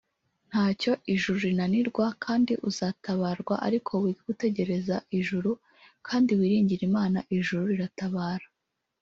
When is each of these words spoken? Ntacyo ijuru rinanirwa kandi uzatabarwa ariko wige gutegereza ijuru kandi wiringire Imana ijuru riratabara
Ntacyo 0.49 0.91
ijuru 1.13 1.37
rinanirwa 1.47 2.05
kandi 2.23 2.53
uzatabarwa 2.69 3.55
ariko 3.67 3.91
wige 4.03 4.21
gutegereza 4.29 4.95
ijuru 5.19 5.51
kandi 6.07 6.29
wiringire 6.39 6.83
Imana 6.89 7.19
ijuru 7.37 7.63
riratabara 7.71 8.47